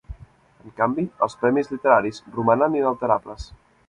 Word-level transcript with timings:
En 0.67 0.71
canvi, 0.79 1.03
els 1.25 1.37
premis 1.43 1.69
literaris 1.73 2.21
romanen 2.39 2.79
inalterables. 2.81 3.47